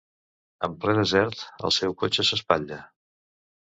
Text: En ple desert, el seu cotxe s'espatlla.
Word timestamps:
En 0.67 0.77
ple 0.85 0.95
desert, 1.01 1.45
el 1.69 1.77
seu 1.79 1.97
cotxe 2.03 2.29
s'espatlla. 2.33 2.85